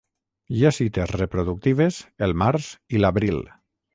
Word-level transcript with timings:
Hi 0.59 0.63
ha 0.67 0.71
cites 0.77 1.11
reproductives 1.15 2.01
el 2.29 2.35
març 2.45 2.73
i 2.97 3.03
l'abril. 3.05 3.41